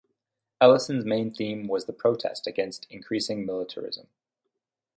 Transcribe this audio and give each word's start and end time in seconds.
Ellison's 0.59 1.05
main 1.05 1.29
theme 1.31 1.67
was 1.67 1.85
the 1.85 1.93
protest 1.93 2.47
against 2.47 2.87
increasing 2.89 3.45
militarism. 3.45 4.07